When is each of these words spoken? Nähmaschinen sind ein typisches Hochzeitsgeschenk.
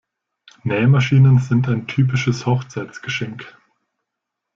Nähmaschinen 0.63 1.37
sind 1.37 1.69
ein 1.69 1.85
typisches 1.85 2.47
Hochzeitsgeschenk. 2.47 3.55